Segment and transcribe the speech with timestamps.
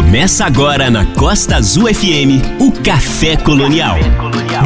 [0.00, 3.98] Começa agora na Costa Azul FM o Café Colonial.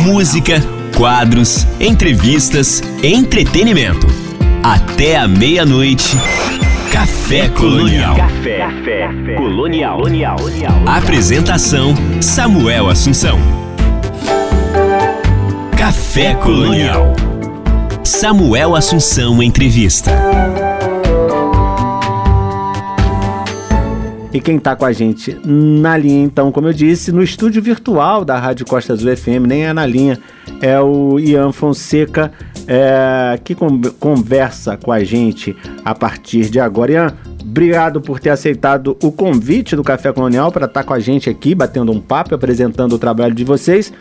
[0.00, 0.62] Música,
[0.96, 4.06] quadros, entrevistas, entretenimento.
[4.62, 6.16] Até a meia-noite.
[6.92, 8.14] Café Colonial.
[8.14, 10.02] Café, Colonial.
[10.86, 13.36] Apresentação: Samuel Assunção.
[15.76, 17.12] Café Colonial.
[18.04, 20.12] Samuel Assunção Entrevista.
[24.34, 28.24] E quem está com a gente na linha, então, como eu disse, no estúdio virtual
[28.24, 30.18] da Rádio Costa Azul FM, nem é na linha,
[30.60, 32.32] é o Ian Fonseca,
[32.66, 36.90] é, que conversa com a gente a partir de agora.
[36.90, 37.14] Ian,
[37.54, 41.30] obrigado por ter aceitado o convite do Café Colonial para estar tá com a gente
[41.30, 43.92] aqui, batendo um papo, apresentando o trabalho de vocês.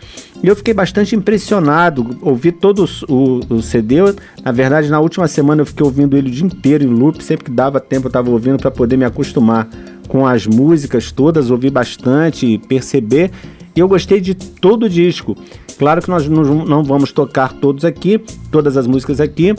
[0.41, 3.97] E eu fiquei bastante impressionado, ouvi todos o, o CD.
[4.43, 7.45] Na verdade, na última semana eu fiquei ouvindo ele o dia inteiro em loop, sempre
[7.45, 9.69] que dava tempo eu estava ouvindo para poder me acostumar
[10.07, 13.29] com as músicas todas, ouvi bastante, perceber.
[13.75, 15.37] E eu gostei de todo o disco.
[15.77, 18.19] Claro que nós não vamos tocar todos aqui,
[18.49, 19.53] todas as músicas aqui,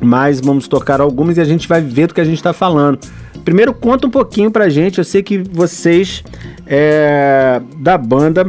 [0.00, 2.98] mas vamos tocar algumas e a gente vai ver do que a gente está falando.
[3.44, 4.98] Primeiro, conta um pouquinho pra gente.
[4.98, 6.22] Eu sei que vocês
[6.66, 8.48] é, da banda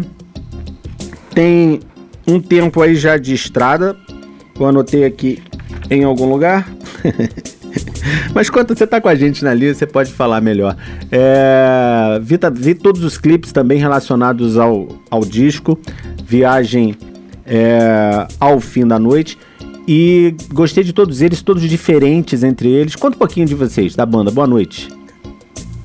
[1.34, 1.80] tem
[2.28, 3.96] um tempo aí já de estrada.
[4.60, 5.42] Eu anotei aqui
[5.90, 6.70] em algum lugar.
[8.34, 10.76] Mas quando você está com a gente na lista, você pode falar melhor.
[11.12, 15.80] É, vi, vi, todos os clipes também relacionados ao, ao disco,
[16.26, 16.96] Viagem
[17.46, 19.38] é, ao Fim da Noite.
[19.94, 22.96] E gostei de todos eles, todos diferentes entre eles.
[22.96, 24.32] Conta um pouquinho de vocês, da banda.
[24.32, 24.88] Boa noite.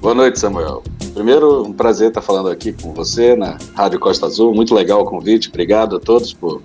[0.00, 0.84] Boa noite, Samuel.
[1.12, 4.54] Primeiro, um prazer estar falando aqui com você na Rádio Costa Azul.
[4.54, 5.48] Muito legal o convite.
[5.48, 6.62] Obrigado a todos por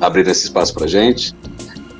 [0.00, 1.36] abrir esse espaço para gente.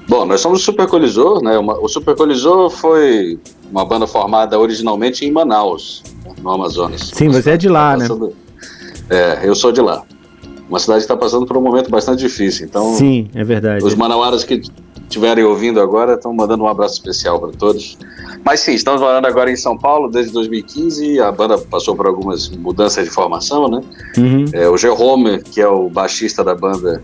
[0.09, 1.59] Bom, nós somos o Supercolisor, né?
[1.59, 3.39] Uma, o Supercolisor foi
[3.71, 6.03] uma banda formada originalmente em Manaus,
[6.43, 7.11] no Amazonas.
[7.13, 8.29] Sim, você é de lá, tá passando...
[8.29, 8.33] né?
[9.11, 10.03] É, eu sou de lá.
[10.67, 12.67] Uma cidade que está passando por um momento bastante difícil.
[12.67, 13.85] Então, sim, é verdade.
[13.85, 14.61] Os manauaras que
[15.09, 17.99] estiverem ouvindo agora estão mandando um abraço especial para todos.
[18.45, 21.21] Mas sim, estamos morando agora em São Paulo desde 2015.
[21.21, 23.81] A banda passou por algumas mudanças de formação, né?
[24.17, 24.45] Uhum.
[24.53, 27.03] É, o Jerome, que é o baixista da banda,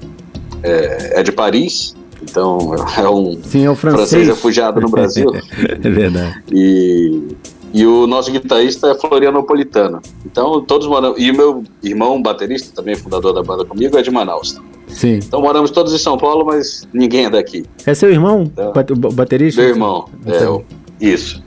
[0.63, 1.97] é, é de Paris.
[2.23, 4.11] Então, é um, Sim, é francês.
[4.11, 5.31] francês refugiado no Brasil.
[5.35, 6.43] é verdade.
[6.53, 7.37] E,
[7.73, 10.01] e o nosso guitarrista é florianopolitano.
[10.25, 11.15] Então, todos moram.
[11.19, 14.61] E o meu irmão, baterista, também fundador da banda comigo, é de Manaus.
[14.95, 15.19] Sim.
[15.23, 17.65] Então, moramos todos em São Paulo, mas ninguém é daqui.
[17.85, 19.61] É seu irmão, então, o baterista?
[19.61, 20.65] Meu irmão, é,
[21.05, 21.44] isso.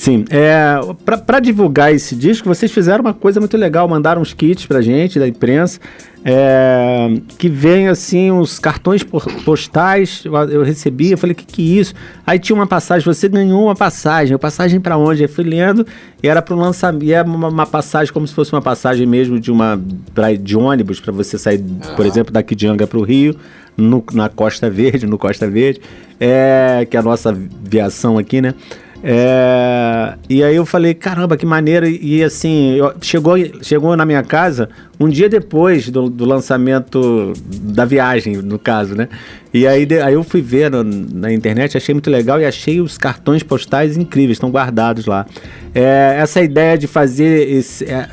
[0.00, 0.80] Sim, é,
[1.26, 5.18] para divulgar esse disco, vocês fizeram uma coisa muito legal, mandaram uns kits pra gente
[5.18, 5.78] da imprensa,
[6.24, 9.02] é, que vem assim uns cartões
[9.44, 11.92] postais, eu, eu recebi, eu falei, que que é isso?
[12.26, 15.20] Aí tinha uma passagem, você ganhou uma passagem, passagem para onde?
[15.20, 15.86] Aí fui lendo,
[16.22, 19.06] e era para o lançamento, e era uma, uma, passagem como se fosse uma passagem
[19.06, 19.78] mesmo de uma
[20.14, 21.62] pra, de ônibus, para você sair,
[21.94, 23.36] por exemplo, daqui de Anga para o Rio,
[23.76, 25.82] no, na Costa Verde, no Costa Verde,
[26.18, 28.54] é, que é a nossa viação aqui, né?
[29.02, 31.86] É, e aí eu falei, caramba, que maneiro.
[31.86, 34.68] E, assim, eu, chegou, chegou na minha casa
[34.98, 39.08] um dia depois do, do, lançamento da viagem, no caso, né?
[39.52, 42.80] E aí, de, aí eu fui ver no, na internet, achei muito legal e achei
[42.80, 45.26] os cartões postais incríveis, estão guardados lá.
[45.74, 47.84] É, essa ideia de fazer esse.
[47.86, 48.08] É,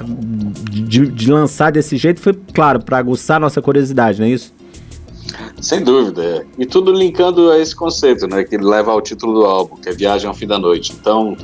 [0.71, 4.56] de, de lançar desse jeito foi, claro, para aguçar nossa curiosidade, não é isso?
[5.61, 6.23] Sem dúvida.
[6.23, 6.45] É.
[6.57, 8.43] E tudo linkando a esse conceito, né?
[8.43, 10.93] Que leva ao título do álbum, que é Viagem ao Fim da Noite.
[10.99, 11.35] Então,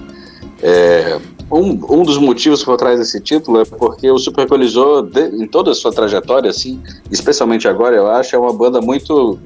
[0.62, 1.20] é,
[1.52, 5.76] um, um dos motivos por trás desse título é porque o Supercolisor, em toda a
[5.76, 9.40] sua trajetória, assim, especialmente agora, eu acho, é uma banda muito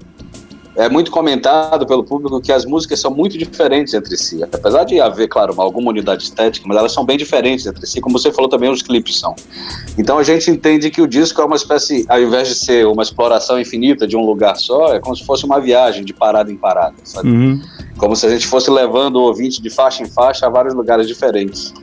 [0.78, 4.44] é muito comentado pelo público que as músicas são muito diferentes entre si.
[4.44, 8.18] Apesar de haver, claro, alguma unidade estética, mas elas são bem diferentes entre si, como
[8.18, 9.36] você falou também, os clipes são.
[9.98, 13.02] Então a gente entende que o disco é uma espécie, ao invés de ser uma
[13.02, 16.56] exploração infinita de um lugar só, é como se fosse uma viagem de parada em
[16.56, 17.28] parada, sabe?
[17.28, 17.60] Uhum.
[17.98, 21.08] Como se a gente fosse levando o ouvinte de faixa em faixa a vários lugares
[21.08, 21.74] diferentes.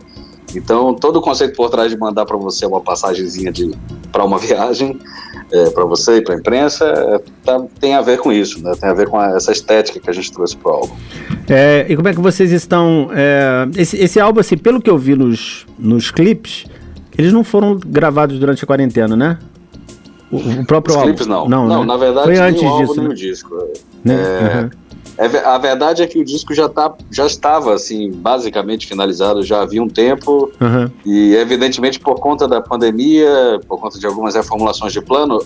[0.54, 3.52] Então, todo o conceito por trás de mandar para você uma passagemzinha
[4.12, 5.00] para uma viagem
[5.54, 8.72] é, para você e para a imprensa é, tá, tem a ver com isso, né?
[8.78, 10.94] tem a ver com a, essa estética que a gente trouxe para o álbum.
[11.48, 13.10] É, e como é que vocês estão.
[13.14, 16.66] É, esse, esse álbum, assim, pelo que eu vi nos, nos clipes,
[17.16, 19.38] eles não foram gravados durante a quarentena, né?
[20.32, 21.10] O, o próprio Os álbum.
[21.10, 21.48] clipes não.
[21.48, 21.86] Não, não né?
[21.86, 23.10] na verdade, Foi antes álbum, disso, nem né?
[23.10, 23.68] o disco.
[24.04, 24.14] Né?
[24.14, 24.70] Uhum.
[25.16, 29.62] É, a verdade é que o disco já, tá, já estava, assim, basicamente finalizado já
[29.62, 30.50] havia um tempo.
[30.60, 30.90] Uhum.
[31.06, 35.40] E, evidentemente, por conta da pandemia, por conta de algumas reformulações de plano,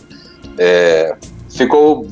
[0.56, 1.16] é,
[1.50, 2.06] ficou,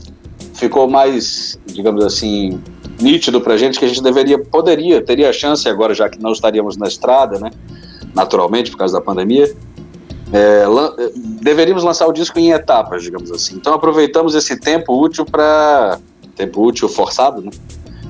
[0.54, 2.60] ficou mais, digamos assim,
[3.00, 6.20] nítido para a gente que a gente deveria, poderia, teria a chance agora, já que
[6.20, 7.50] não estaríamos na estrada, né?
[8.14, 9.54] Naturalmente, por causa da pandemia,
[10.32, 10.94] é, lan
[11.40, 13.56] deveríamos lançar o disco em etapas, digamos assim.
[13.56, 15.98] Então aproveitamos esse tempo útil para
[16.36, 17.50] tempo útil forçado, né?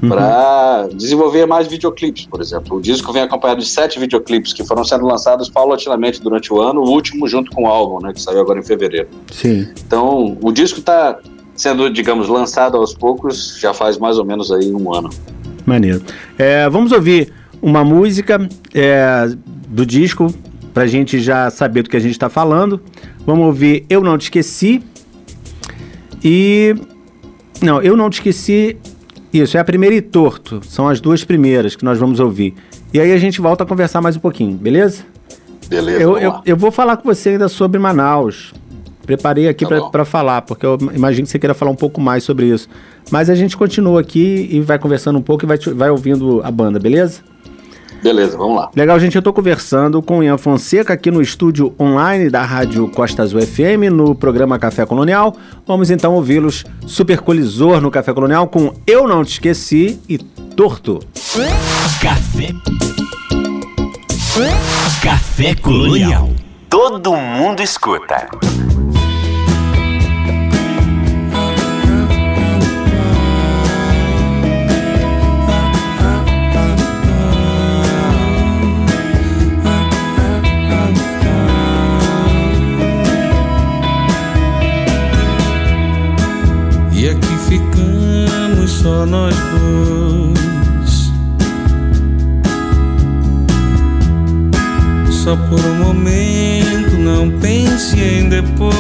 [0.03, 0.11] Uhum.
[0.11, 2.77] Para desenvolver mais videoclipes, por exemplo.
[2.77, 6.83] O disco vem acompanhado de sete videoclipes que foram sendo lançados paulatinamente durante o ano,
[6.83, 9.09] o último junto com o álbum, né, que saiu agora em fevereiro.
[9.33, 9.69] Sim.
[9.87, 11.19] Então, o disco está
[11.55, 15.09] sendo, digamos, lançado aos poucos, já faz mais ou menos aí um ano.
[15.65, 16.03] Maneiro.
[16.39, 17.33] É, vamos ouvir
[17.63, 19.31] uma música é,
[19.69, 20.33] do disco
[20.75, 22.81] para a gente já saber do que a gente está falando.
[23.25, 24.83] Vamos ouvir Eu Não Te Esqueci.
[26.23, 26.75] E.
[27.63, 28.77] Não, Eu Não Te Esqueci.
[29.33, 30.61] Isso, é a primeira e torto.
[30.65, 32.55] São as duas primeiras que nós vamos ouvir.
[32.93, 35.05] E aí a gente volta a conversar mais um pouquinho, beleza?
[35.69, 36.01] Beleza.
[36.01, 38.55] Eu, eu, eu, vou falar com você ainda sobre Manaus.
[39.05, 42.25] Preparei aqui tá para falar, porque eu imagino que você queira falar um pouco mais
[42.25, 42.69] sobre isso.
[43.11, 46.51] Mas a gente continua aqui e vai conversando um pouco e vai, vai ouvindo a
[46.51, 47.21] banda, beleza?
[48.03, 48.71] Beleza, vamos lá.
[48.75, 49.15] Legal, gente.
[49.15, 53.41] Eu estou conversando com o Ian Fonseca aqui no estúdio online da Rádio Costa Azul
[53.41, 55.35] FM, no programa Café Colonial.
[55.67, 61.01] Vamos então ouvi-los super colisor no Café Colonial com Eu Não Te Esqueci e Torto.
[62.01, 62.53] Café.
[65.03, 66.31] Café Colonial.
[66.69, 68.29] Todo mundo escuta.
[89.07, 91.13] Só nós dois.
[95.11, 98.75] Só por um momento, não pense em depois.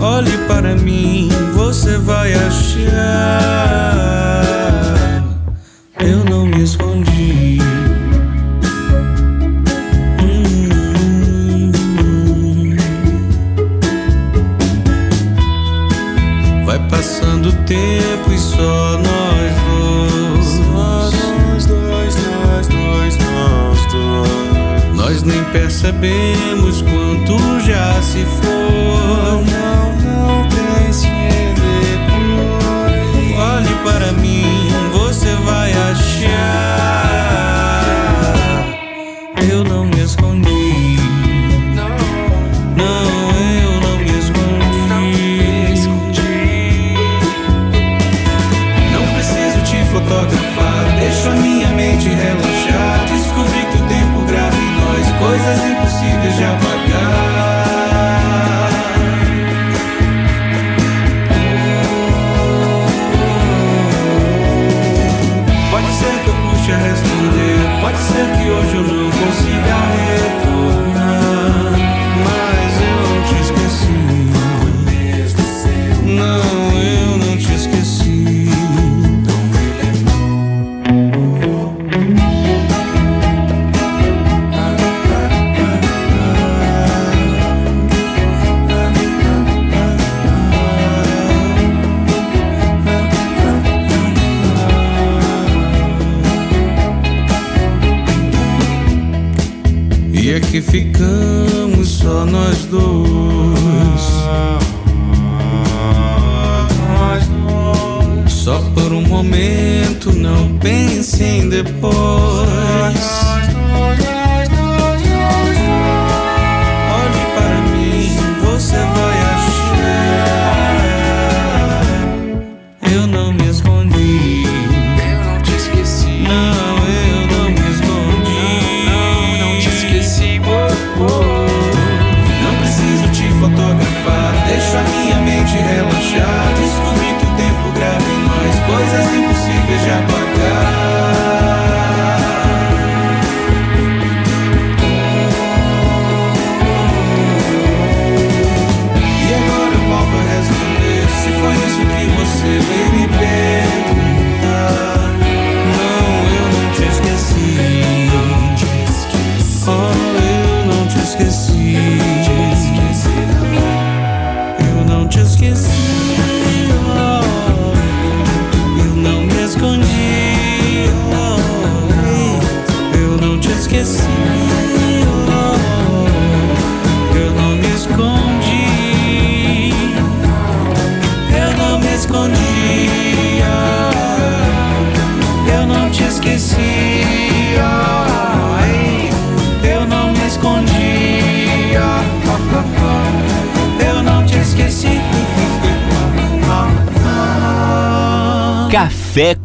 [0.00, 3.50] Olhe para mim, você vai achar.
[25.92, 28.69] Percebemos quanto já se foi.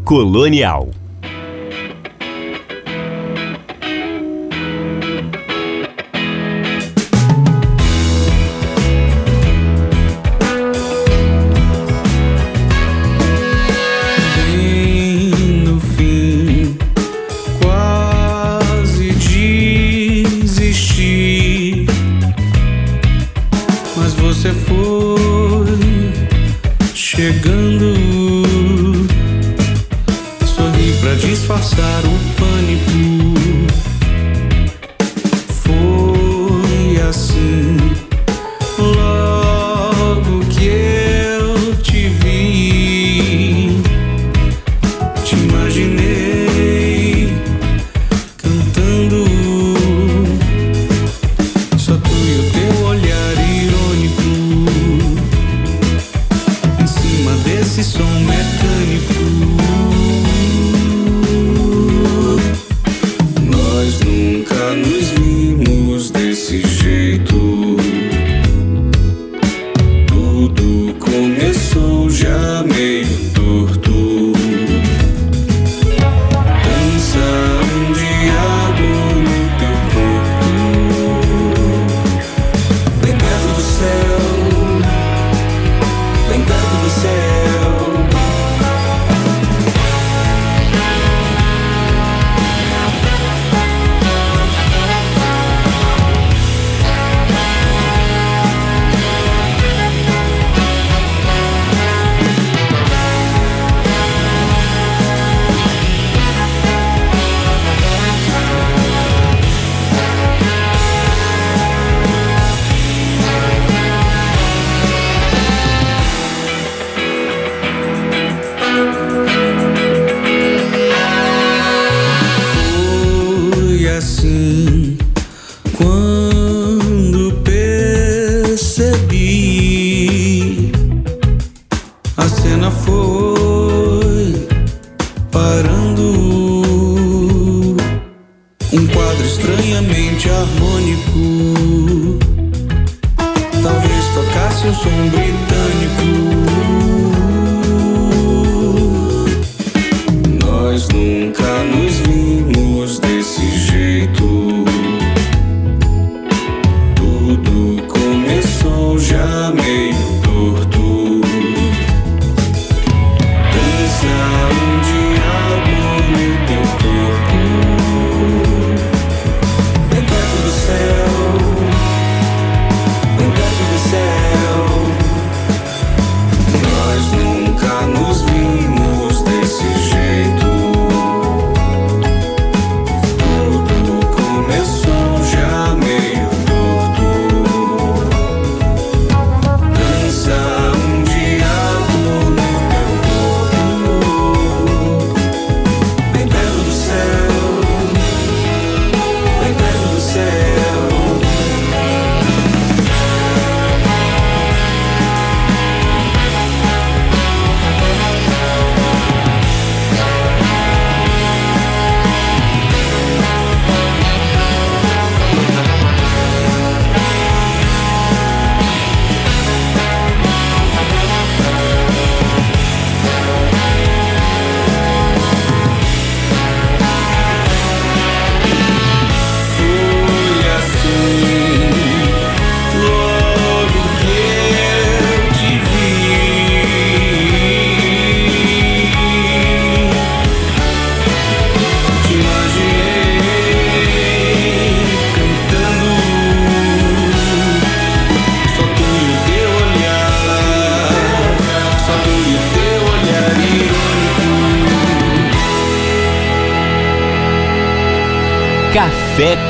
[0.06, 1.05] Colonial.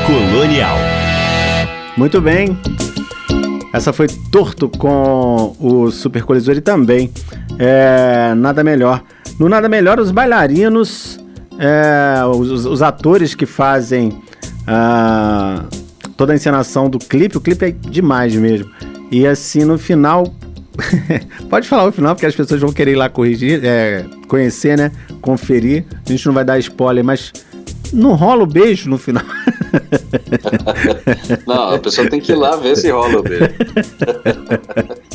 [0.06, 0.76] Colonial.
[1.96, 2.58] Muito bem.
[3.72, 7.10] Essa foi Torto com o Super Colisor e também
[7.58, 9.02] é, Nada Melhor.
[9.38, 11.18] No Nada Melhor, os bailarinos,
[11.58, 14.22] é, os, os, atores que fazem
[14.66, 15.64] ah,
[16.16, 18.70] toda a encenação do clipe, o clipe é demais mesmo.
[19.10, 20.34] E assim, no final,
[21.48, 24.92] Pode falar o final, porque as pessoas vão querer ir lá corrigir, é, conhecer, né?
[25.20, 25.84] Conferir.
[26.04, 27.32] A gente não vai dar spoiler, mas
[27.92, 29.22] não rola o beijo no final.
[31.46, 33.44] não, a pessoa tem que ir lá ver se rola o beijo.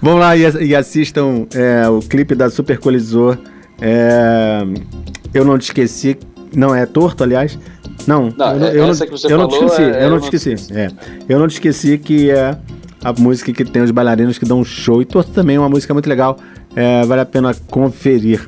[0.00, 3.36] Vão lá e, assistam é, o clipe da Super Colisor
[3.80, 4.60] É,
[5.34, 6.16] eu não te esqueci.
[6.54, 7.58] Não, é torto, aliás.
[8.06, 8.86] Não, Não, eu, não- é- eu
[9.38, 9.82] não, eu te esqueci.
[9.82, 10.72] é- eu não te esqueci.
[10.72, 10.88] É,
[11.28, 12.56] eu não te esqueci que é
[13.04, 15.00] a música que tem os bailarinos que dão um show.
[15.02, 16.38] E torto também é uma música muito legal.
[16.74, 18.46] É, vale a pena conferir.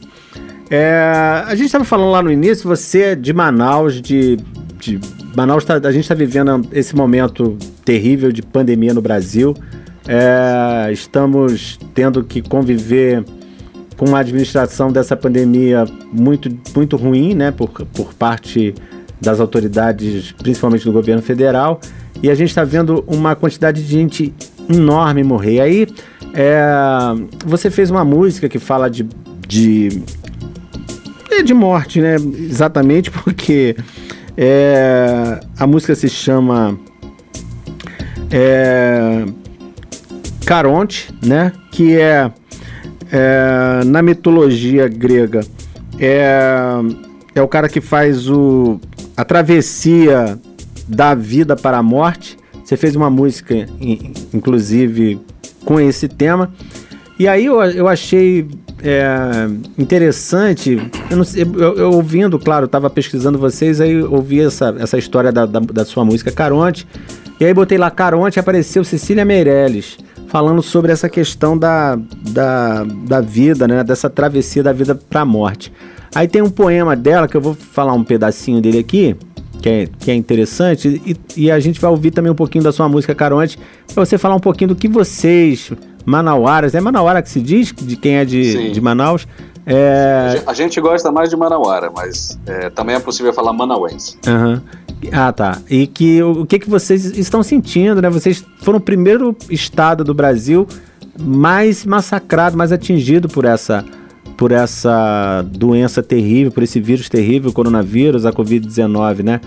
[0.70, 4.36] É, a gente estava falando lá no início, você é de Manaus, de,
[4.78, 5.00] de
[5.36, 9.52] Manaus, tá- a gente está vivendo esse momento terrível de pandemia no Brasil.
[10.06, 13.24] É, estamos tendo que conviver
[13.96, 18.72] com uma administração dessa pandemia muito, muito ruim, né, por, por parte
[19.20, 21.80] das autoridades, principalmente do governo federal,
[22.22, 24.32] e a gente está vendo uma quantidade de gente
[24.72, 25.60] enorme morrer.
[25.60, 25.86] Aí,
[26.32, 26.62] é,
[27.44, 29.06] você fez uma música que fala de,
[29.46, 30.02] de,
[31.42, 33.76] de morte, né, exatamente porque
[34.36, 36.78] é, a música se chama
[38.30, 39.24] é,
[40.44, 42.30] Caronte, né, que é
[43.12, 45.40] é, na mitologia grega,
[45.98, 46.28] é,
[47.34, 48.80] é o cara que faz o,
[49.16, 50.38] a travessia
[50.86, 52.36] da vida para a morte.
[52.64, 55.20] Você fez uma música, in- inclusive,
[55.64, 56.52] com esse tema.
[57.18, 58.46] E aí eu, eu achei
[58.82, 60.78] é, interessante,
[61.10, 65.46] eu, não eu- eu ouvindo, claro, estava pesquisando vocês, aí ouvi essa, essa história da,
[65.46, 66.86] da, da sua música Caronte,
[67.38, 71.98] e aí botei lá Caronte e apareceu Cecília Meirelles, falando sobre essa questão da,
[72.30, 75.72] da, da vida, né, dessa travessia da vida para a morte.
[76.14, 79.16] Aí tem um poema dela, que eu vou falar um pedacinho dele aqui,
[79.62, 82.72] que é, que é interessante, e, e a gente vai ouvir também um pouquinho da
[82.72, 83.58] sua música Caronte,
[83.92, 85.70] para você falar um pouquinho do que vocês,
[86.04, 88.72] manauaras, é manauara que se diz, de quem é de, Sim.
[88.72, 89.26] de Manaus,
[89.66, 90.42] A é...
[90.46, 94.18] A gente gosta mais de Manauara, mas é, também é possível falar manauense.
[94.26, 94.62] aham.
[95.12, 95.58] Ah, tá.
[95.70, 98.10] E que o, o que, que vocês estão sentindo, né?
[98.10, 100.66] Vocês foram o primeiro estado do Brasil
[101.18, 103.82] mais massacrado, mais atingido por essa
[104.40, 109.38] por essa doença terrível, por esse vírus terrível, o coronavírus, a Covid-19, né?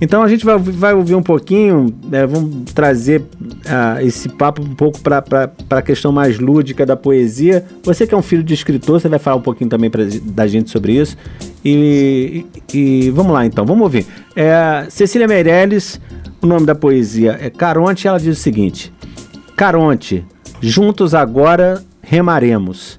[0.00, 3.22] Então a gente vai, ouvir- vai ouvir um pouquinho, né, vamos trazer
[3.64, 5.22] ah, esse papo um pouco para
[5.70, 7.64] a questão mais lúdica da poesia.
[7.84, 10.44] Você que é um filho de escritor, você vai falar um pouquinho também pra, da
[10.48, 11.16] gente sobre isso.
[11.64, 14.04] E, e- e vamos lá então, vamos ouvir.
[14.34, 16.00] É, Cecília Meirelles,
[16.42, 18.92] o nome da poesia é Caronte, ela diz o seguinte:
[19.56, 20.24] Caronte,
[20.60, 22.98] juntos agora remaremos.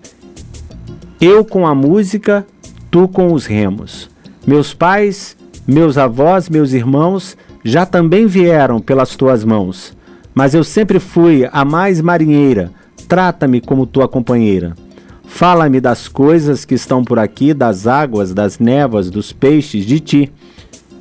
[1.26, 2.46] Eu com a música,
[2.92, 4.10] tu com os remos.
[4.46, 9.96] Meus pais, meus avós, meus irmãos já também vieram pelas tuas mãos.
[10.36, 12.74] Mas eu sempre fui a mais marinheira.
[13.08, 14.76] Trata-me como tua companheira.
[15.24, 20.34] Fala-me das coisas que estão por aqui, das águas, das névoas, dos peixes, de ti.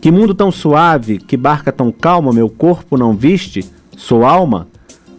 [0.00, 3.64] Que mundo tão suave, que barca tão calma meu corpo não viste?
[3.96, 4.68] Sou alma?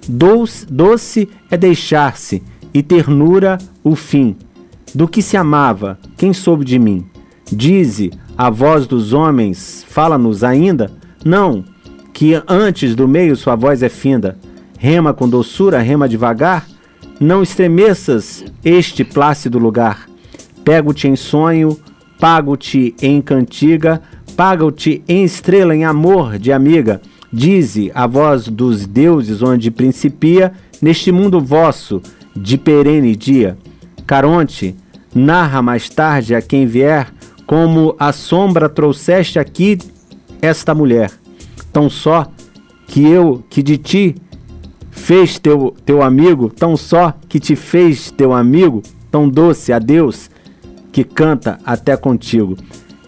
[0.08, 2.42] Doce, doce é deixar-se,
[2.74, 4.38] e ternura o fim.
[4.96, 7.06] Do que se amava, quem soube de mim?
[7.52, 10.92] Dize, a voz dos homens, fala-nos ainda?
[11.26, 11.64] Não,
[12.14, 14.38] que antes do meio sua voz é finda.
[14.78, 16.68] Rema com doçura, rema devagar.
[17.20, 20.08] Não estremeças este plácido lugar.
[20.64, 21.80] Pego-te em sonho,
[22.20, 24.00] pago-te em cantiga,
[24.36, 27.02] pago-te em estrela, em amor de amiga.
[27.32, 32.00] Dize a voz dos deuses onde principia neste mundo vosso
[32.36, 33.58] de perene dia.
[34.06, 34.76] Caronte,
[35.16, 37.12] narra mais tarde a quem vier
[37.46, 39.78] como a sombra trouxeste aqui
[40.42, 41.12] esta mulher.
[41.72, 42.28] Tão só
[42.88, 44.16] que eu, que de ti
[44.92, 50.30] fez teu, teu amigo, tão só que te fez teu amigo, tão doce a Deus,
[50.92, 52.56] que canta até contigo.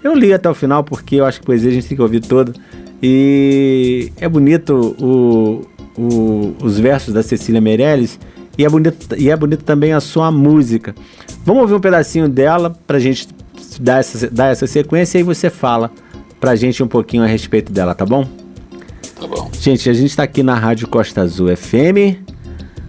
[0.03, 2.21] Eu li até o final porque eu acho que poesia a gente tem que ouvir
[2.21, 2.53] toda.
[3.01, 5.61] E é bonito o,
[5.99, 8.19] o- os versos da Cecília Meirelles
[8.57, 10.95] e é, bonito, e é bonito também a sua música.
[11.43, 13.27] Vamos ouvir um pedacinho dela pra gente
[13.79, 15.91] dar essa, dar essa sequência e aí você fala
[16.39, 18.27] pra gente um pouquinho a respeito dela, tá bom?
[19.19, 19.49] Tá bom.
[19.59, 22.19] Gente, a gente está aqui na Rádio Costa Azul FM,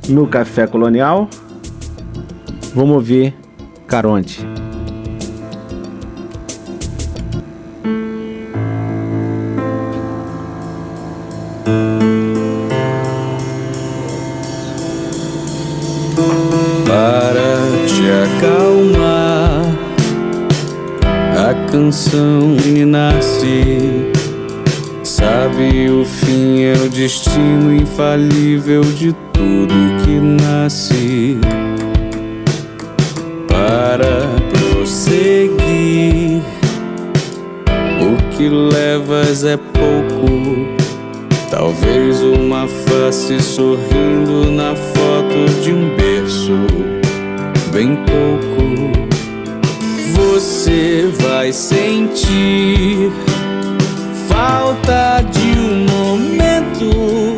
[0.08, 1.28] no Café Colonial.
[2.74, 3.34] Vamos ouvir
[3.86, 4.44] Caronte.
[38.36, 40.26] Que levas é pouco.
[41.50, 46.52] Talvez uma face sorrindo na foto de um berço,
[47.72, 48.56] bem pouco.
[50.12, 53.10] você vai sentir
[54.28, 57.35] falta de um momento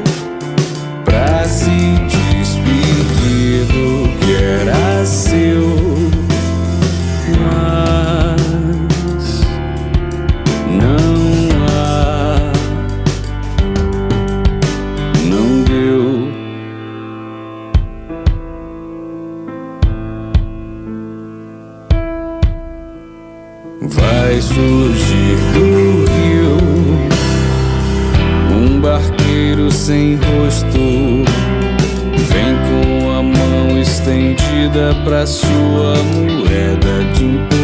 [34.79, 37.58] estendida pra sua moeda de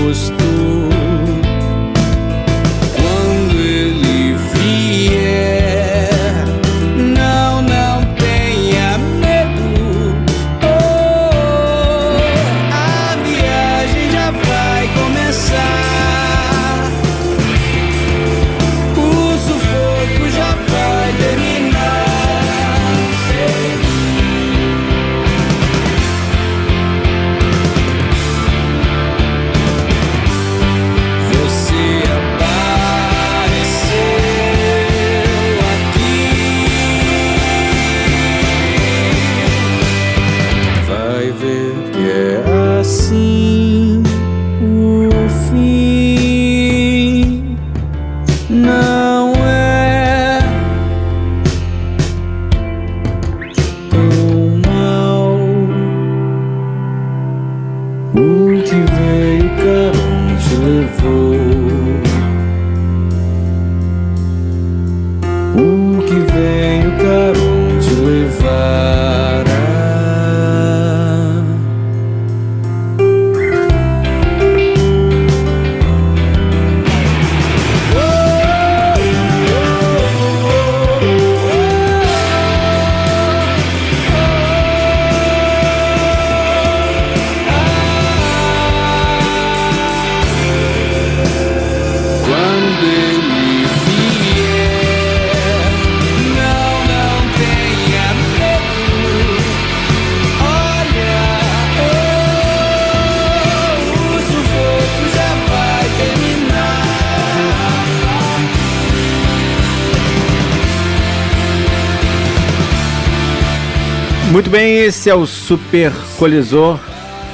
[115.05, 116.81] esse é o Super Colisor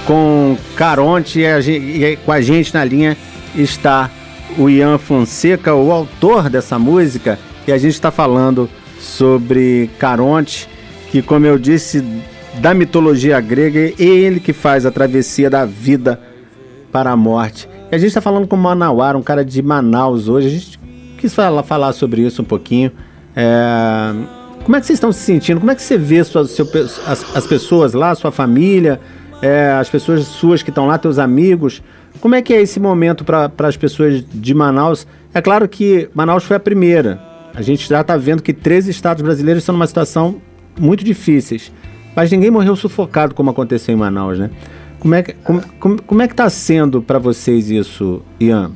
[0.04, 3.16] com Caronte e, com a gente na linha
[3.54, 4.10] está
[4.58, 10.68] o Ian Fonseca, o autor dessa música, e a gente está falando sobre Caronte,
[11.12, 12.04] que como eu disse,
[12.60, 16.20] da mitologia grega, é ele que faz a travessia da vida
[16.90, 17.68] para a morte.
[17.88, 20.48] E a gente está falando com o Manauara, um cara de Manaus hoje.
[20.48, 20.80] A gente
[21.18, 22.90] quis falar, falar sobre isso um pouquinho.
[23.36, 25.58] É, Como é que vocês estão se sentindo?
[25.58, 26.66] Como é que você vê sua- seu
[27.06, 29.00] as, as pessoas lá, sua família,
[29.42, 31.82] é, as pessoas suas que estão lá, teus amigos?
[32.20, 35.06] Como é que é esse momento para as pessoas de Manaus?
[35.32, 37.20] É claro que Manaus foi a primeira.
[37.54, 40.36] A gente já está vendo que 13 estados brasileiros estão numa situação
[40.78, 41.72] muito difíceis.
[42.14, 44.50] Mas ninguém morreu sufocado como aconteceu em Manaus, né?
[44.98, 48.72] Como é que, como, como, como é tá sendo para vocês isso, Ian?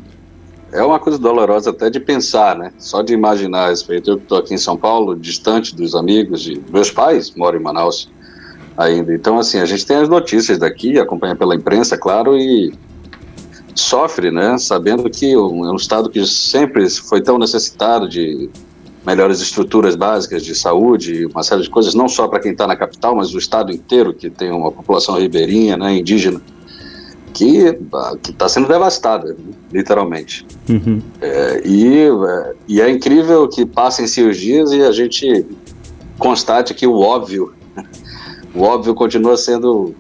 [0.75, 2.73] É uma coisa dolorosa até de pensar, né?
[2.81, 4.11] Só de imaginar a respeito.
[4.11, 7.63] Eu que estou aqui em São Paulo, distante dos amigos, de meus pais moram em
[7.63, 8.11] Manaus
[8.77, 9.15] ainda.
[9.15, 12.75] Então, assim, a gente tem as notícias daqui, acompanha pela imprensa, claro, e
[13.73, 14.59] sofre, né?
[14.59, 18.51] Sabendo que é um estado que sempre foi tão necessitado de
[19.07, 22.75] melhores estruturas básicas de saúde, uma série de coisas, não só para quem está na
[22.75, 26.41] capital, mas o estado inteiro, que tem uma população ribeirinha, né, indígena,
[27.35, 27.77] que
[28.31, 29.37] está sendo devastada,
[29.73, 30.47] literalmente.
[30.69, 31.03] Uhum.
[31.21, 35.45] É, e, é, e é incrível que passem-se os dias e a gente
[36.19, 37.53] constate que o óbvio,
[38.55, 39.95] o óbvio continua sendo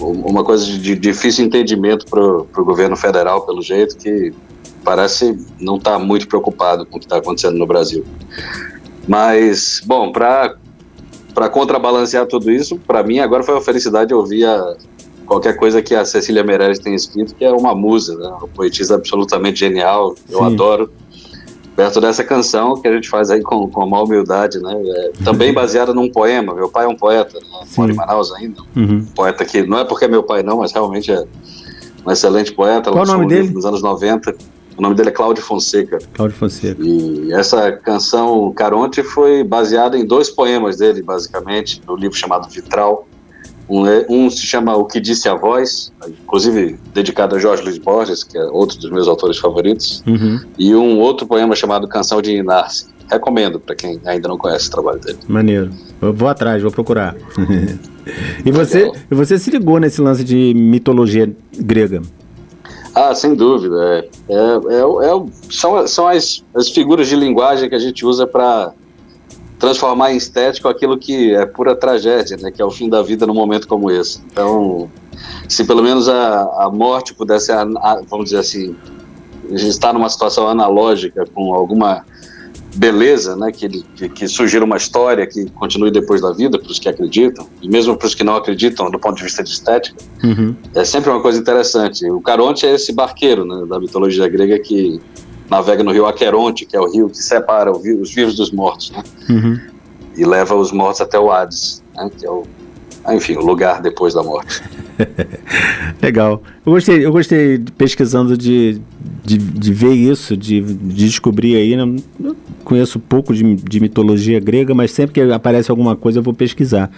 [0.00, 4.32] uma coisa de, difícil entendimento para o governo federal, pelo jeito que
[4.82, 8.02] parece não estar muito preocupado com o que está acontecendo no Brasil.
[9.06, 10.56] Mas, bom, para
[11.50, 14.76] contrabalancear tudo isso, para mim agora foi uma felicidade ouvir a,
[15.30, 18.26] qualquer coisa que a Cecília Meirelles tem escrito, que é uma musa, né?
[18.26, 20.44] uma poetisa absolutamente genial, eu Sim.
[20.46, 20.90] adoro.
[21.76, 24.74] Perto dessa canção que a gente faz aí com, com uma humildade, né?
[24.84, 26.52] É, também baseada num poema.
[26.52, 27.60] Meu pai é um poeta, né?
[27.78, 28.60] mora em Manaus ainda.
[28.74, 28.96] Uhum.
[28.96, 31.24] Um poeta que não é porque é meu pai, não, mas realmente é
[32.04, 32.90] um excelente poeta.
[32.90, 33.50] Qual o nome um dele?
[33.50, 34.34] Nos anos 90.
[34.76, 35.98] O nome dele é Cláudio Fonseca.
[36.12, 36.82] Cláudio Fonseca.
[36.82, 43.06] E essa canção Caronte foi baseada em dois poemas dele, basicamente, no livro chamado Vitral,
[43.70, 45.92] Um, é, um, se chama O Que Disse a Voz,
[46.24, 50.40] inclusive dedicado a Jorge Luiz Borges, que é outro dos meus autores favoritos, Uhum.
[50.58, 52.88] e um outro poema chamado Canção de Inácio.
[53.08, 55.18] Recomendo para quem ainda não conhece o trabalho dele.
[55.28, 55.70] Maneiro.
[56.02, 57.16] Eu vou atrás, vou procurar.
[58.44, 58.94] e você, Legal.
[59.10, 62.02] você se ligou nesse lance de mitologia grega?
[62.94, 63.76] Ah, sem dúvida.
[63.78, 68.26] É, é, é, é são são as, as figuras de linguagem que a gente usa
[68.26, 68.72] para
[69.60, 72.50] transformar em estético aquilo que é pura tragédia, né?
[72.50, 74.20] Que é o fim da vida num momento como esse.
[74.32, 74.90] Então,
[75.48, 78.74] se pelo menos a, a morte pudesse, a- a- vamos dizer assim,
[79.50, 82.04] está numa situação analógica com alguma
[82.74, 83.50] beleza, né?
[83.52, 86.88] Que, ele- que, que sugira uma história que continue depois da vida, para os que
[86.88, 89.96] acreditam, e mesmo para os que não acreditam do ponto de vista de estética.
[90.24, 90.54] Uhum.
[90.74, 92.08] É sempre uma coisa interessante.
[92.10, 95.00] O Caronte é esse barqueiro né, da mitologia grega que
[95.50, 99.02] navega no rio Aqueronte, que é o rio que separa os vivos dos mortos, né,
[99.28, 99.58] Uhum.
[100.16, 102.44] e leva os mortos até o Hades, né, que é o,
[103.10, 104.62] enfim, o lugar depois da morte.
[106.00, 106.42] Legal.
[106.64, 108.80] Eu gostei, eu gostei pesquisando de,
[109.24, 111.76] de, de ver isso, de, de descobrir aí.
[111.76, 116.22] Não, não conheço pouco de, de mitologia grega, mas sempre que aparece alguma coisa eu
[116.22, 116.90] vou pesquisar.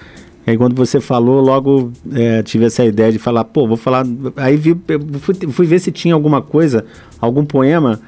[0.44, 4.04] E aí quando você falou, logo é, tive essa ideia de falar, pô, vou falar.
[4.36, 4.76] Aí vi,
[5.20, 6.84] fui, fui ver se tinha alguma coisa,
[7.20, 8.00] algum poema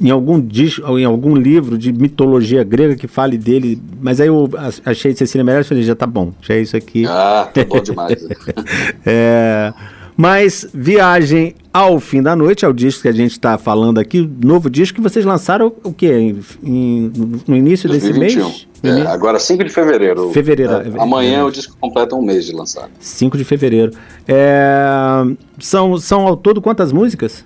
[0.00, 4.48] em algum disco, em algum livro de mitologia grega que fale dele, mas aí eu
[4.56, 7.04] ach- achei Cecília Meirelles e falei, já tá bom, já é isso aqui.
[7.06, 8.26] Ah, tá bom demais.
[9.04, 9.72] É,
[10.16, 14.28] mas Viagem ao Fim da Noite é o disco que a gente está falando aqui,
[14.42, 16.12] novo disco que vocês lançaram o quê?
[16.12, 17.12] Em- em-
[17.46, 18.44] no início desse 2021.
[18.46, 18.66] mês?
[18.82, 20.30] É, Ini- agora, 5 de fevereiro.
[20.30, 21.44] Fevereiro, É, é, amanhã é.
[21.44, 22.90] o disco completa um mês de lançado.
[23.00, 23.92] 5 de fevereiro.
[24.28, 25.24] É,
[25.58, 27.44] são, são ao todo quantas músicas?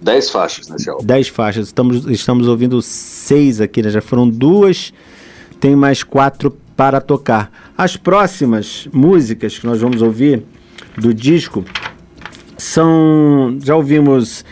[0.00, 1.04] 10 faixas nesse álbum.
[1.04, 1.66] 10 faixas.
[1.66, 3.90] Estamos, estamos ouvindo seis aqui, né?
[3.90, 4.92] Já foram duas,
[5.60, 7.50] tem mais quatro para tocar.
[7.76, 10.42] As próximas músicas que nós vamos ouvir
[10.98, 11.64] do disco
[12.56, 13.56] são.
[13.62, 14.44] Já ouvimos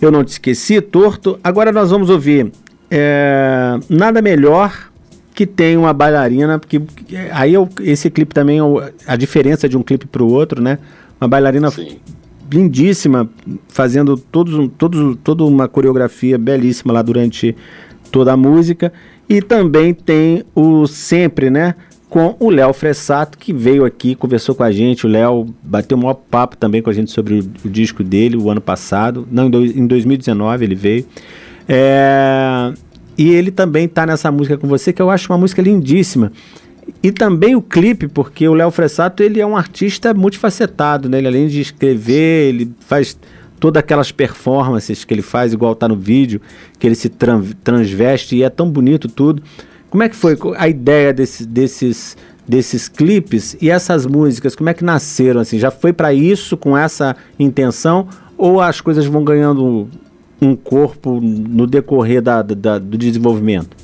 [0.00, 1.38] Eu Não Te Esqueci, Torto.
[1.42, 2.52] Agora nós vamos ouvir
[2.90, 4.88] é, Nada Melhor
[5.34, 8.62] que tem uma bailarina, porque porque aí eu- esse clipe também, é
[9.06, 10.78] a diferença de um clipe para o outro, né?
[11.20, 11.98] Uma bailarina Sim.
[12.50, 13.28] Lindíssima,
[13.68, 17.56] fazendo todos, todos, toda uma coreografia belíssima lá durante
[18.10, 18.92] toda a música.
[19.28, 21.74] E também tem o Sempre, né?
[22.08, 25.04] Com o Léo Fressato, que veio aqui, conversou com a gente.
[25.04, 28.36] O Léo bateu um maior papo também com a gente sobre o, o disco dele
[28.38, 29.28] o ano passado.
[29.30, 31.04] Não, em, dois- em 2019 ele veio.
[31.68, 32.72] É,
[33.18, 36.32] e ele também tá nessa música com você, que eu acho uma música lindíssima.
[37.02, 41.18] E também o clipe, porque o Léo Fressato ele é um artista multifacetado, né?
[41.18, 43.18] Ele, além de escrever, ele faz
[43.60, 46.40] todas aquelas performances que ele faz, igual tá no vídeo,
[46.78, 49.42] que ele se tran- transveste e é tão bonito tudo.
[49.90, 54.54] Como é que foi a ideia desse- desses, desses clipes e essas músicas?
[54.54, 55.40] Como é que nasceram?
[55.40, 59.88] Assim, já foi para isso com essa intenção ou as coisas vão ganhando
[60.40, 63.76] um corpo no decorrer da- da- do desenvolvimento?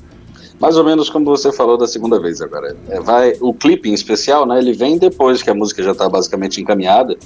[0.61, 2.77] Mais ou menos como você falou da segunda vez agora.
[2.89, 6.09] É, vai, o clipe em especial, né, ele vem depois que a música já está
[6.09, 7.17] basicamente encaminhada,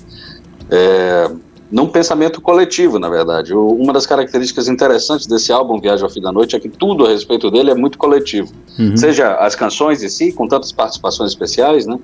[0.71, 1.31] é,
[1.71, 3.55] num pensamento coletivo, na verdade.
[3.55, 7.05] O- uma das características interessantes desse álbum, Viagem ao Fim da Noite, é que tudo
[7.05, 8.51] a respeito dele é muito coletivo.
[8.79, 8.97] Uhum.
[8.97, 11.99] Seja as canções em si, com tantas participações especiais, né?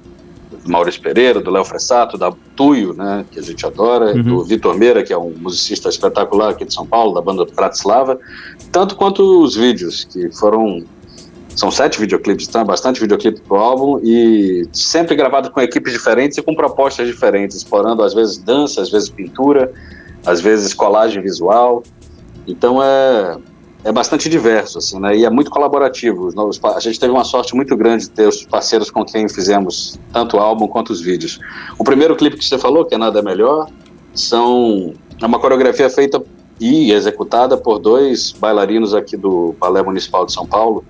[0.63, 4.23] Do Maurício Pereira, do Léo Fressato, da Tuyo, né, que a gente adora, Uhum.
[4.23, 8.19] do Vitor Meira, que é um musicista espetacular aqui de São Paulo, da banda Bratislava,
[8.71, 10.85] tanto quanto os vídeos, que foram
[11.55, 16.37] são sete videoclipes, então é bastante videoclipe pro álbum e sempre gravado com equipes diferentes
[16.37, 19.73] e com propostas diferentes, explorando às vezes dança, às vezes pintura,
[20.27, 21.83] às vezes colagem visual.
[22.47, 23.38] Então é
[23.85, 25.14] é bastante diverso assim, né?
[25.14, 26.27] E é muito colaborativo.
[26.27, 29.29] Os novos a gente teve uma sorte muito grande de ter os parceiros com quem
[29.29, 31.38] fizemos tanto o álbum quanto os vídeos.
[31.79, 33.69] O primeiro clipe que você falou, que é nada melhor,
[34.14, 36.23] são é uma coreografia feita
[36.59, 40.83] e executada por dois bailarinos aqui do Balé Municipal de São Paulo,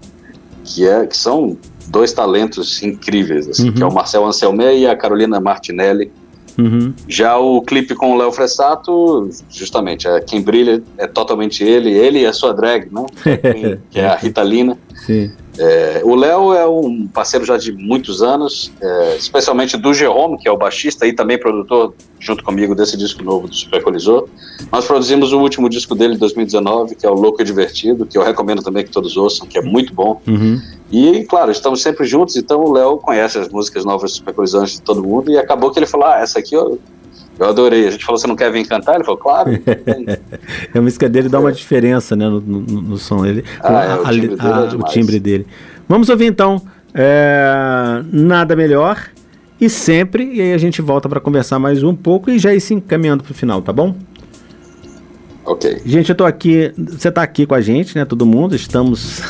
[0.64, 1.57] que, é, que são
[1.88, 3.74] dois talentos incríveis, assim, Uhum.
[3.74, 6.11] que é o Marcel Anselme e a Carolina Martinelli.
[6.59, 6.94] Uhum.
[7.09, 12.20] Já o clipe com o Léo Fressato, justamente, é, quem brilha é totalmente ele, ele
[12.20, 13.05] e a sua drag, né?
[13.90, 14.79] Que é a Rita Lina.
[15.05, 15.33] Sim.
[15.56, 20.48] É, o Léo é um parceiro já de muitos anos, é, especialmente do Jerome, que
[20.48, 24.28] é o baixista e também produtor, junto comigo, desse disco novo do Supercolisor.
[24.72, 28.18] Nós produzimos o último disco dele de 2019, que é o Louco e Divertido, que
[28.18, 30.20] eu recomendo também que todos ouçam, que é muito bom.
[30.26, 30.60] Uhum.
[30.90, 34.74] E, claro, estamos sempre juntos, então o Léo conhece as músicas novas do Supercolisor antes
[34.74, 36.78] de todo mundo, e acabou que ele falou, ah, essa aqui eu,
[37.38, 37.87] eu adorei.
[37.88, 38.94] A gente falou, você não quer vir cantar?
[38.97, 39.51] Ele falou, claro.
[40.75, 43.25] A música dele dá uma diferença né, no, no- no som.
[43.25, 45.47] Ele, Ah, é, o a- timbre dele é a- o timbre dele.
[45.88, 46.61] Vamos ouvir então
[46.94, 48.99] é, Nada Melhor.
[49.61, 52.61] e sempre, e aí a gente volta para conversar mais um pouco e já ir
[52.61, 53.94] se encaminhando para o final, tá bom?
[55.44, 55.83] Ok.
[55.85, 59.20] Gente, eu tô aqui, você tá aqui com a gente, né, todo mundo, estamos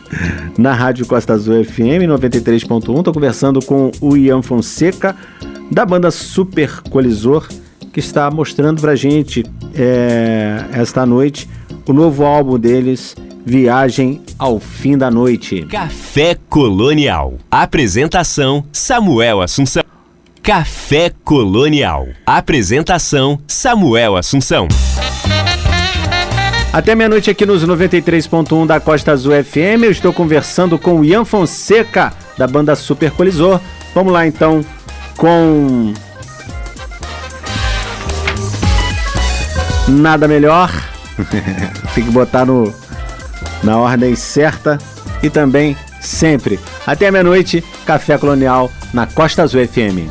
[0.56, 5.14] na Rádio Costa Azul FM 93.1, tô conversando com o Ian Fonseca,
[5.70, 7.48] da banda Super Colisor,
[7.92, 11.48] que está mostrando pra gente é, esta noite
[11.88, 15.62] o novo álbum deles, Viagem ao Fim da Noite.
[15.62, 17.38] Café Colonial.
[17.50, 19.82] Apresentação: Samuel Assunção.
[20.42, 22.08] Café Colonial.
[22.26, 24.68] Apresentação: Samuel Assunção.
[26.70, 31.24] Até meia-noite aqui nos 93.1 da Costa Azul FM, eu estou conversando com o Ian
[31.24, 33.58] Fonseca, da banda Super Colisor.
[33.94, 34.62] Vamos lá então
[35.18, 35.92] com.
[39.88, 40.70] Nada melhor.
[41.94, 42.72] Tem que botar no,
[43.62, 44.78] na ordem certa
[45.22, 46.58] e também sempre.
[46.86, 50.08] Até meia-noite, Café Colonial na Costa Azul FM.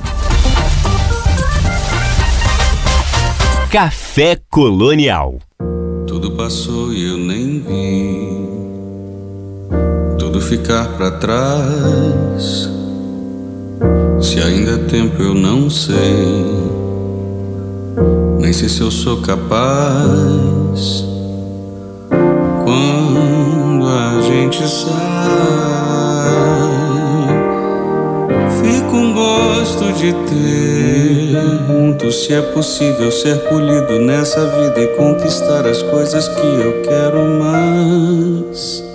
[3.72, 5.39] Café Colonial.
[6.06, 8.48] Tudo passou e eu nem vi.
[10.17, 12.78] Tudo ficar para trás.
[14.21, 15.95] Se ainda é tempo eu não sei.
[18.39, 21.06] Nem sei se eu sou capaz.
[22.63, 24.91] Quando a gente sai,
[28.62, 30.38] fica um gosto de ter.
[32.27, 38.87] Se é possível ser polido nessa vida e conquistar as coisas que eu quero mais.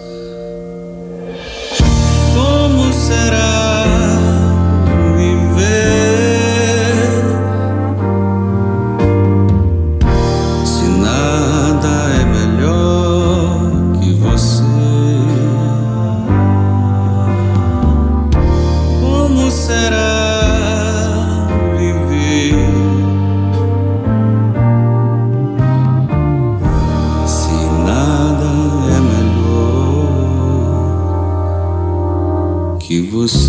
[32.92, 33.48] Que você?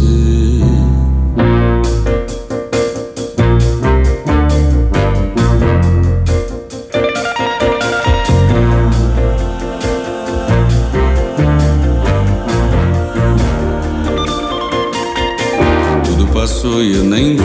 [16.05, 17.43] Tudo passou e eu nem vi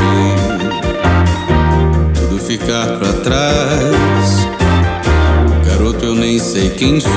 [2.15, 4.47] tudo ficar pra trás.
[5.67, 7.11] Garoto, eu nem sei quem sou.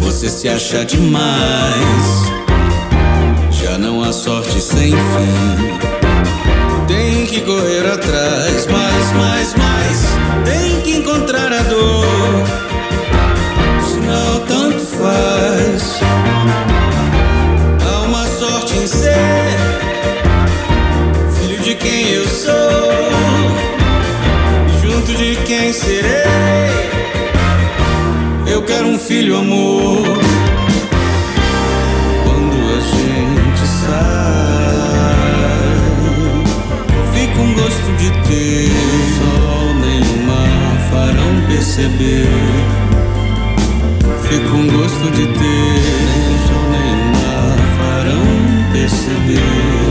[0.00, 2.43] Você se acha demais.
[3.84, 5.76] Não há sorte sem fim.
[6.88, 10.06] Tem que correr atrás, mais, mais, mais.
[10.42, 12.06] Tem que encontrar a dor.
[13.86, 16.00] Senão tanto faz.
[17.86, 19.54] Há uma sorte em ser
[21.38, 22.54] filho de quem eu sou,
[24.80, 26.24] junto de quem serei.
[28.46, 30.63] Eu quero um filho, amor.
[37.64, 38.70] Gosto de ter.
[39.16, 42.28] Sol nem o mar farão perceber.
[44.28, 45.80] Fica um gosto de ter.
[46.10, 48.26] Nem o sol nem o mar farão
[48.72, 49.88] perceber.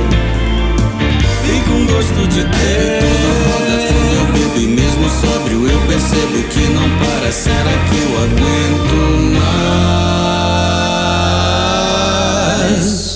[1.45, 2.99] Fica um gosto de ter.
[3.01, 7.31] Toda roda quando eu e mesmo sóbrio eu percebo que não para.
[7.31, 8.97] Será que eu aguento
[12.69, 13.12] mais?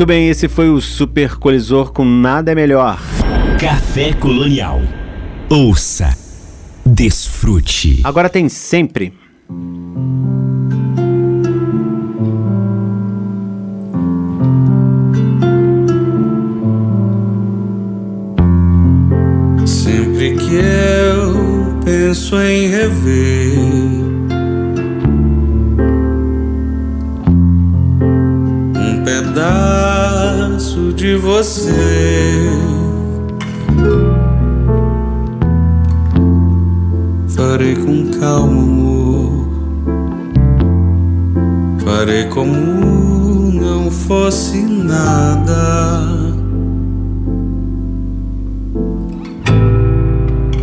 [0.00, 2.98] Muito bem, esse foi o Super Colisor com Nada é Melhor.
[3.60, 4.80] Café Colonial.
[5.50, 6.16] Ouça,
[6.86, 8.00] desfrute.
[8.02, 9.12] Agora tem sempre.
[19.66, 23.29] Sempre que eu penso em rever
[38.20, 39.48] Calma, amor.
[41.82, 46.10] Farei como não fosse nada.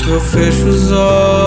[0.07, 1.46] Eu fecho os olhos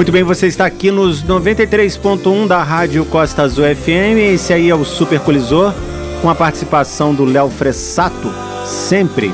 [0.00, 4.32] Muito bem, você está aqui nos 93.1 da Rádio Costa Azul FM.
[4.32, 5.74] Esse aí é o Super Colisor,
[6.22, 8.32] com a participação do Léo Fressato,
[8.64, 9.30] sempre.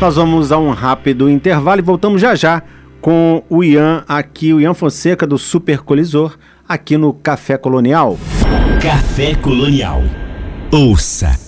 [0.00, 2.64] Nós vamos a um rápido intervalo e voltamos já já
[3.00, 6.36] com o Ian aqui, o Ian Fonseca do Super Colisor,
[6.68, 8.18] aqui no Café Colonial.
[8.82, 10.02] Café Colonial.
[10.70, 11.38] Ouça,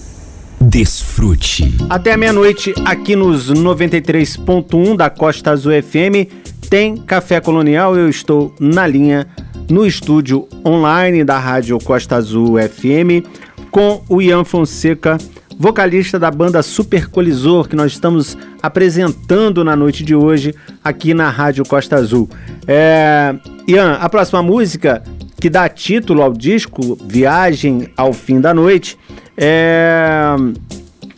[0.59, 1.77] desfrute.
[1.91, 6.27] Até meia-noite, aqui nos 93.1 da Costa Azul FM,
[6.71, 7.97] tem Café Colonial.
[7.97, 9.27] Eu estou na linha,
[9.69, 13.27] no estúdio online da Rádio Costa Azul FM,
[13.71, 15.19] com o Ian Fonseca,
[15.61, 21.29] vocalista da banda Super Colisor, que nós estamos apresentando na noite de hoje aqui na
[21.29, 22.31] Rádio Costa Azul.
[22.67, 23.35] É...
[23.69, 25.03] Ian, a próxima música
[25.39, 28.97] que dá título ao disco, Viagem ao Fim da Noite,
[29.37, 30.35] é...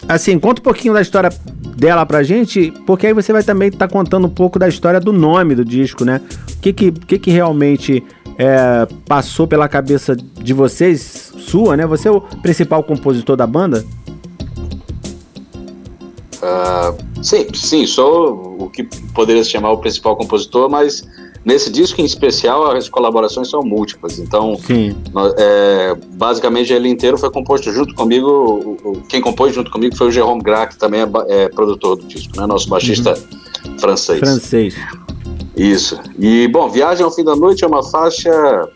[0.08, 1.30] Assim, conta um pouquinho da história
[1.76, 5.12] dela pra gente, porque aí você vai também estar contando um pouco da história do
[5.12, 6.20] nome do disco, né?
[6.56, 8.02] O que que, que, que realmente
[8.36, 11.86] é, passou pela cabeça de vocês, sua, né?
[11.86, 13.84] Você é o principal compositor da banda?
[16.42, 18.82] Ah, sim, sim, sou o que
[19.14, 21.04] poderia se chamar o principal compositor, mas
[21.44, 24.18] nesse disco em especial as colaborações são múltiplas.
[24.18, 24.56] Então,
[25.12, 28.28] nós- é, basicamente ele inteiro foi composto junto comigo.
[28.28, 31.06] o- o- quem compôs junto comigo foi o Jérôme Grac, que também é,
[31.44, 32.46] é produtor do disco, né?
[32.46, 33.14] Nosso baixista
[33.78, 34.18] francês.
[34.18, 34.74] Francês.
[35.56, 35.98] Isso.
[36.18, 38.68] E, bom, Viagem ao Fim da Noite é uma faixa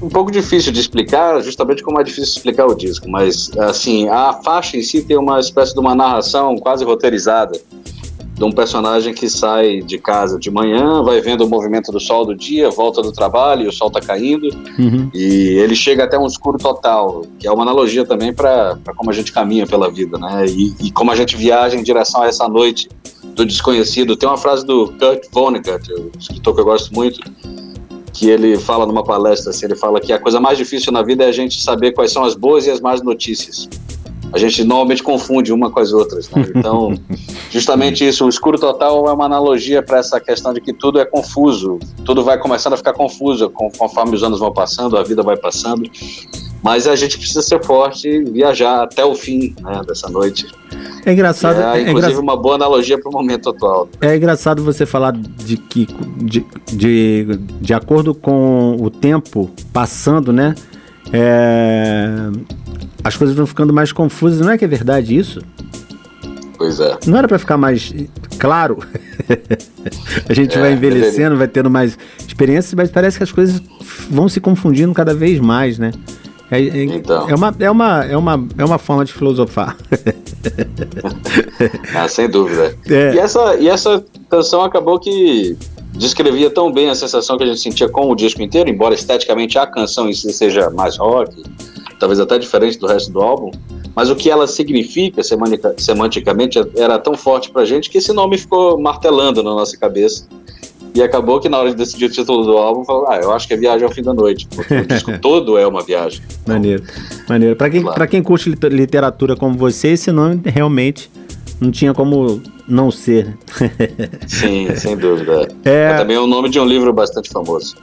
[0.00, 4.32] um pouco difícil de explicar, justamente como é difícil explicar o disco, mas assim, a
[4.42, 7.60] faixa em si tem uma espécie de uma narração quase roteirizada
[8.40, 12.24] de um personagem que sai de casa de manhã, vai vendo o movimento do sol
[12.24, 14.48] do dia, volta do trabalho, e o sol tá caindo,
[14.78, 15.10] uhum.
[15.12, 19.12] e ele chega até um escuro total, que é uma analogia também para como a
[19.12, 20.46] gente caminha pela vida, né?
[20.46, 22.88] E, e, como a gente viaja em direção a essa noite
[23.34, 24.16] do desconhecido.
[24.16, 27.20] Tem uma frase do Kurt Vonnegut, um escritor que eu gosto muito,
[28.12, 31.24] que ele fala numa palestra, assim, ele fala que a coisa mais difícil na vida
[31.24, 33.68] é a gente saber quais são as boas e as más notícias.
[34.32, 36.30] A gente normalmente confunde uma com as outras.
[36.30, 36.46] Né?
[36.54, 36.94] Então,
[37.50, 41.04] justamente isso, o escuro total é uma analogia para essa questão de que tudo é
[41.04, 45.36] confuso, tudo vai começando a ficar confuso conforme os anos vão passando, a vida vai
[45.36, 45.82] passando.
[46.62, 50.46] Mas a gente precisa ser forte e viajar até o fim né, dessa noite.
[51.04, 51.60] É engraçado.
[51.60, 52.22] É, é inclusive, engra...
[52.22, 53.88] uma boa analogia para o momento atual.
[54.00, 55.88] É engraçado você falar de que,
[56.18, 57.26] de, de,
[57.60, 60.54] de acordo com o tempo passando, né?
[61.12, 62.06] É,
[63.02, 64.40] as coisas vão ficando mais confusas.
[64.40, 65.40] Não é que é verdade isso?
[66.58, 66.98] Pois é.
[67.06, 67.92] Não era para ficar mais
[68.38, 68.80] claro?
[70.28, 71.96] a gente é, vai envelhecendo, vai tendo mais
[72.26, 73.62] experiências, mas parece que as coisas
[74.10, 75.90] vão se confundindo cada vez mais, né?
[76.50, 77.28] É, é, então.
[77.28, 79.76] é, uma, é, uma, é, uma, é uma forma de filosofar.
[81.94, 82.76] ah, sem dúvida.
[82.88, 83.14] É.
[83.14, 85.56] E, essa, e essa canção acabou que
[85.92, 89.58] descrevia tão bem a sensação que a gente sentia com o disco inteiro, embora esteticamente
[89.58, 91.42] a canção em si seja mais rock,
[91.98, 93.50] talvez até diferente do resto do álbum,
[93.94, 95.20] mas o que ela significa
[95.76, 100.26] semanticamente era tão forte pra gente que esse nome ficou martelando na nossa cabeça.
[101.00, 103.48] E acabou que na hora de decidir o título do álbum, falou, ah, eu acho
[103.48, 106.20] que é Viagem ao Fim da Noite, porque o disco todo é uma viagem.
[106.46, 106.84] Maneiro,
[107.26, 107.56] maneiro.
[107.56, 107.94] Pra quem, claro.
[107.94, 111.10] Pra quem curte literatura como você, esse nome realmente
[111.58, 113.34] não tinha como não ser.
[114.28, 115.48] Sim, sem dúvida.
[115.64, 115.96] É...
[115.96, 117.76] também é o nome de um livro bastante famoso.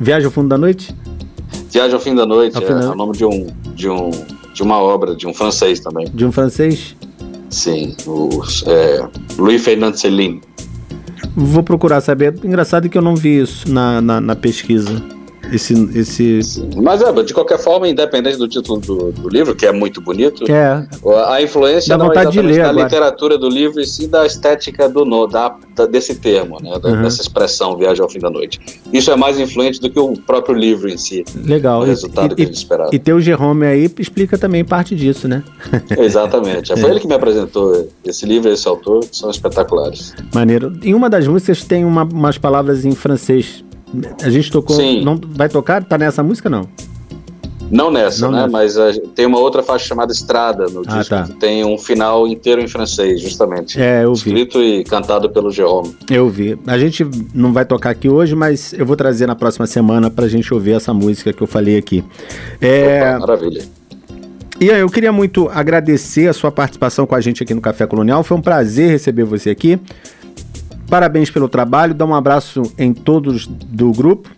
[0.00, 0.92] Viagem ao Fundo da Noite?
[1.70, 3.46] Viagem ao Fim da Noite, é, é o nome de, um,
[3.76, 4.10] de, um,
[4.52, 6.08] de uma obra, de um francês também.
[6.12, 6.96] De um francês?
[7.48, 10.40] Sim, o, é, Louis Fernand Céline.
[11.42, 12.34] Vou procurar saber.
[12.44, 15.02] Engraçado que eu não vi isso na, na, na pesquisa.
[15.52, 16.68] Esse, esse...
[16.76, 20.44] Mas é, de qualquer forma, independente do título do, do livro, que é muito bonito,
[20.50, 20.86] é.
[21.26, 22.84] a influência não é exatamente da agora.
[22.84, 27.02] literatura do livro e sim da estética do no, da, da desse termo, né, uhum.
[27.02, 28.60] dessa expressão Viagem ao Fim da Noite.
[28.92, 31.24] Isso é mais influente do que o próprio livro em si.
[31.44, 31.80] Legal.
[31.80, 32.90] O resultado e, que a gente esperava.
[32.92, 35.42] E ter o Jerome aí explica também parte disso, né?
[35.98, 36.72] Exatamente.
[36.74, 36.92] Foi é.
[36.92, 40.14] ele que me apresentou esse livro e esse autor, que são espetaculares.
[40.34, 40.72] Maneiro.
[40.82, 43.64] Em uma das músicas tem uma, umas palavras em francês
[44.22, 44.76] a gente tocou.
[44.76, 45.04] Sim.
[45.04, 45.84] Não, vai tocar?
[45.84, 46.68] Tá nessa música não?
[47.70, 48.38] Não nessa, não né?
[48.38, 48.50] Nessa.
[48.50, 51.22] Mas a, tem uma outra faixa chamada Estrada no ah, disco, tá.
[51.22, 53.80] que tem um final inteiro em francês, justamente.
[53.80, 54.30] É, eu vi.
[54.30, 55.94] Escrito e cantado pelo Jerome.
[56.10, 56.58] Eu vi.
[56.66, 60.26] A gente não vai tocar aqui hoje, mas eu vou trazer na próxima semana pra
[60.26, 62.04] gente ouvir essa música que eu falei aqui.
[62.60, 63.14] É...
[63.14, 63.62] Opa, maravilha.
[64.60, 68.22] Ian, eu queria muito agradecer a sua participação com a gente aqui no Café Colonial.
[68.22, 69.80] Foi um prazer receber você aqui.
[70.90, 74.28] Parabéns pelo trabalho, dá um abraço em todos do grupo.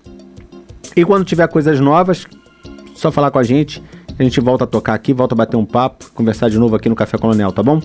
[0.94, 2.26] E quando tiver coisas novas,
[2.94, 3.82] só falar com a gente.
[4.18, 6.90] A gente volta a tocar aqui, volta a bater um papo, conversar de novo aqui
[6.90, 7.80] no Café Colonial, tá bom?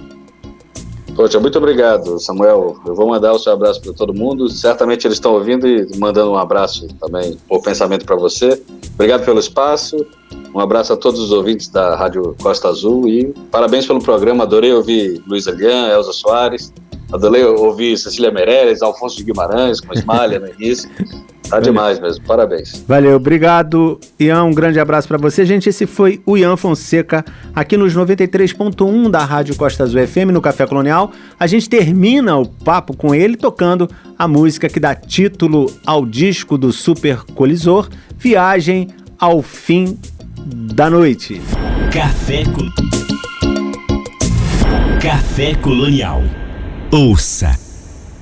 [1.15, 2.75] Poxa, muito obrigado, Samuel.
[2.85, 4.49] Eu vou mandar o seu abraço para todo mundo.
[4.49, 8.61] Certamente eles estão ouvindo e mandando um abraço também, o pensamento para você.
[8.93, 10.05] Obrigado pelo espaço.
[10.53, 14.43] Um abraço a todos os ouvintes da Rádio Costa Azul e parabéns pelo programa.
[14.43, 16.73] Adorei ouvir Luiz Alian, Elza Soares.
[17.11, 20.89] Adorei ouvir Cecília Meirelles, Alfonso de Guimarães, com Esmalha no início.
[21.49, 22.83] Tá demais mesmo, parabéns.
[22.85, 24.43] Valeu, obrigado, Ian.
[24.43, 25.45] Um grande abraço para você.
[25.45, 27.23] Gente, esse foi o Ian Fonseca
[27.55, 31.11] aqui nos 93.1 da Rádio Costa Azul FM no Café Colonial.
[31.39, 33.89] A gente termina o papo com ele tocando
[34.19, 37.87] a música que dá título ao disco do Super Colisor,
[38.17, 39.97] Viagem ao Fim
[40.45, 41.41] da Noite.
[41.93, 42.43] Café,
[45.01, 46.21] Café Colonial.
[46.89, 47.53] Ouça,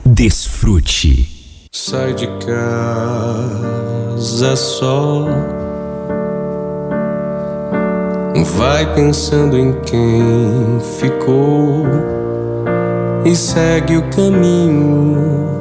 [0.03, 1.68] desfrute.
[1.72, 5.28] Sai de casa só.
[8.57, 11.86] Vai pensando em quem ficou
[13.24, 15.55] e segue o caminho.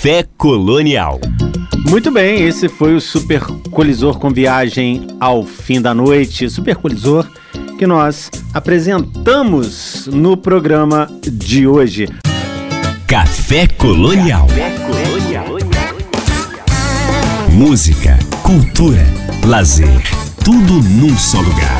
[0.00, 1.20] Café Colonial.
[1.86, 6.48] Muito bem, esse foi o Super Colisor com viagem ao fim da noite.
[6.48, 7.26] Super Colisor
[7.78, 12.08] que nós apresentamos no programa de hoje.
[13.06, 14.46] Café Colonial.
[14.46, 15.46] Café Colonial.
[17.50, 19.04] Música, cultura,
[19.44, 20.00] lazer,
[20.42, 21.79] tudo num só lugar.